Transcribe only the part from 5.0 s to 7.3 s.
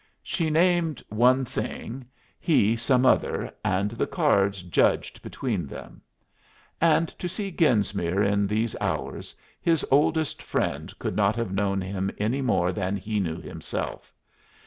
between them. And to